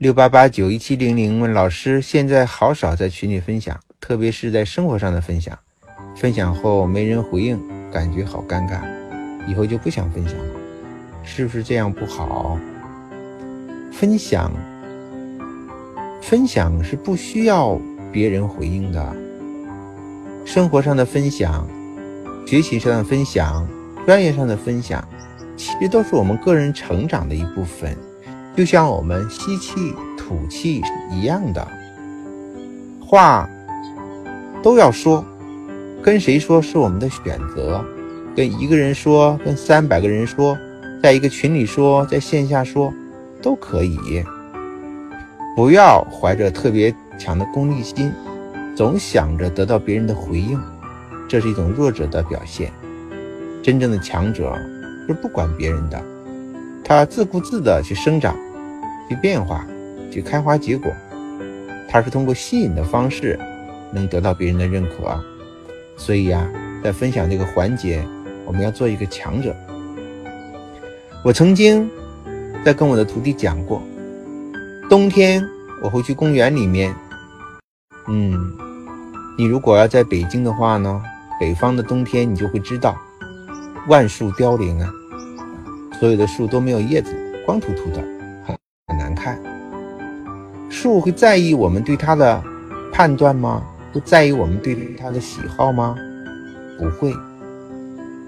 [0.00, 5.58] 六八八九一七零零问老师，现在好少在群里分享，特别是在生活上的分享，
[6.16, 7.60] 分享后没人回应，
[7.92, 8.80] 感觉好尴尬，
[9.46, 10.54] 以后就不想分享了，
[11.22, 12.58] 是不是这样不好？
[13.92, 14.50] 分享，
[16.22, 17.78] 分享是不需要
[18.10, 19.14] 别人回应的，
[20.46, 21.68] 生活上的分享，
[22.46, 23.68] 学习上的分享，
[24.06, 25.06] 专业上的分享，
[25.58, 27.94] 其实都是我们个人成长的一部分。
[28.56, 31.66] 就像我们吸气、吐气一样的，
[33.00, 33.48] 话
[34.62, 35.24] 都要说，
[36.02, 37.82] 跟谁说是我们的选择，
[38.36, 40.58] 跟一个人说，跟三百个人说，
[41.02, 42.92] 在一个群里说，在线下说，
[43.40, 44.22] 都可以。
[45.56, 48.12] 不要怀着特别强的功利心，
[48.76, 50.60] 总想着得到别人的回应，
[51.28, 52.72] 这是一种弱者的表现。
[53.62, 54.54] 真正的强者
[55.06, 56.02] 是不管别人的。
[56.82, 58.34] 他自顾自地去生长、
[59.10, 59.66] 去变化、
[60.08, 60.88] 去开花结果，
[61.88, 63.36] 它是通过吸引的方式
[63.92, 65.20] 能得到别人的认可。
[65.96, 66.48] 所以呀，
[66.80, 68.00] 在分享这个环节，
[68.46, 69.52] 我们要做一个强者。
[71.24, 71.90] 我曾经
[72.64, 73.82] 在跟我的徒弟讲过，
[74.88, 75.44] 冬天
[75.82, 76.94] 我会去公园里面。
[78.06, 78.32] 嗯，
[79.36, 81.02] 你如果要在北京的话呢，
[81.40, 82.96] 北方的冬天你就会知道，
[83.88, 84.88] 万树凋零啊。
[85.98, 87.12] 所有的树都没有叶子，
[87.44, 88.02] 光秃秃的，
[90.80, 92.42] 树会在意我们对它的
[92.90, 93.62] 判断吗？
[93.92, 95.94] 会在意我们对它的喜好吗？
[96.78, 97.14] 不会。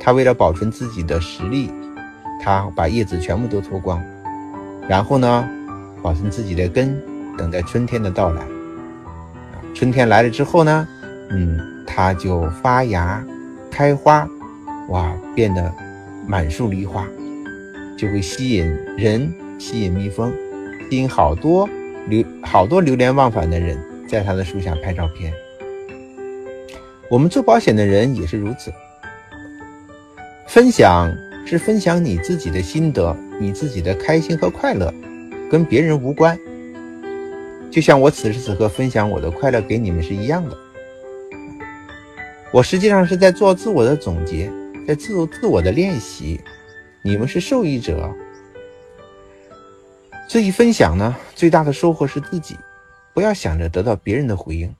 [0.00, 1.70] 它为了保存自己的实力，
[2.42, 4.02] 它把叶子全部都脱光，
[4.88, 5.48] 然后呢，
[6.02, 7.00] 保存自己的根，
[7.38, 8.42] 等待春天的到来。
[9.72, 10.88] 春天来了之后呢，
[11.30, 11.56] 嗯，
[11.86, 13.24] 它就发芽、
[13.70, 14.26] 开花，
[14.88, 15.72] 哇，变得
[16.26, 17.06] 满树梨花。
[17.96, 20.32] 就会吸引人，吸引蜜蜂，
[20.90, 21.68] 吸引好多
[22.08, 25.32] 流好多流连忘返的人，在他的树下拍照片。
[27.10, 28.72] 我们做保险的人也是如此。
[30.46, 31.12] 分享
[31.46, 34.92] 是分享你自己的心得，你自己的开心和快乐，
[35.50, 36.38] 跟别人无关。
[37.70, 40.56] 就像我此时此刻分享我的快乐给你们是一样的。
[42.52, 44.50] 我实际上是在做自我的总结，
[44.88, 46.40] 在自自我的练习。
[47.02, 48.12] 你们是受益者，
[50.32, 52.56] 这一分享呢，最大的收获是自己。
[53.12, 54.72] 不要想着得到别人的回应，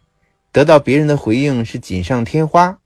[0.52, 2.78] 得到别人的回应是锦上添花。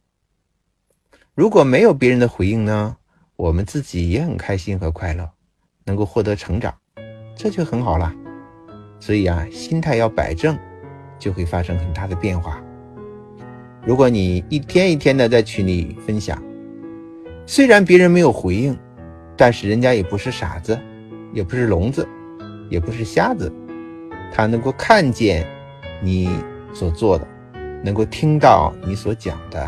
[1.34, 2.96] 如果没有别人的回应呢，
[3.36, 5.28] 我们自己也很开心和快乐，
[5.84, 6.74] 能够获得成长，
[7.36, 8.10] 这就很好了。
[8.98, 10.58] 所以啊，心态要摆正，
[11.18, 12.64] 就会发生很大的变化。
[13.84, 16.42] 如果你一天一天的在群里分享，
[17.44, 18.74] 虽然别人没有回应。
[19.36, 20.80] 但是人家也不是傻子，
[21.34, 22.08] 也不是聋子，
[22.68, 23.52] 也不是瞎子，
[24.32, 25.46] 他能够看见
[26.02, 26.28] 你
[26.72, 27.26] 所做的，
[27.82, 29.66] 能够听到你所讲的，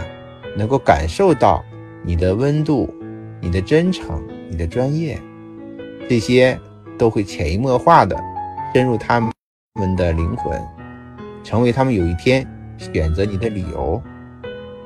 [0.57, 1.65] 能够感受到
[2.05, 2.93] 你的温度、
[3.41, 5.21] 你的真诚、你的专业，
[6.09, 6.59] 这些
[6.99, 8.17] 都会潜移默化的
[8.75, 10.61] 深入他们的灵魂，
[11.45, 12.47] 成为他们有一天
[12.79, 14.03] 选择你的理由。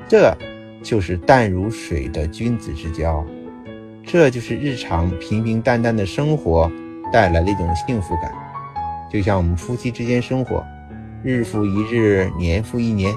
[0.07, 0.35] 这
[0.83, 3.25] 就是淡如水的君子之交。
[4.03, 6.69] 这就是日常平平淡淡的生活
[7.11, 8.31] 带来的一种幸福感，
[9.11, 10.63] 就像我们夫妻之间生活，
[11.23, 13.13] 日复一日，年复一年，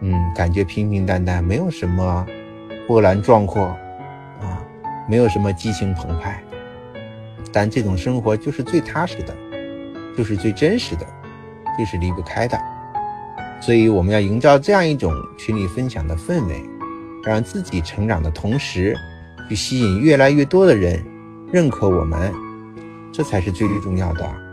[0.00, 2.26] 嗯，感觉平平淡淡，没有什么
[2.86, 3.64] 波澜壮阔，
[4.40, 4.62] 啊，
[5.08, 6.42] 没有什么激情澎湃，
[7.52, 9.34] 但这种生活就是最踏实的，
[10.16, 11.06] 就是最真实的，
[11.78, 12.58] 就是离不开的。
[13.60, 16.62] 所以我们要营造这样一种群里分享的氛围，
[17.24, 18.96] 让自己成长的同时。
[19.46, 21.04] 去吸引越来越多的人
[21.52, 22.32] 认可我们，
[23.14, 24.43] 这才是最最重要的。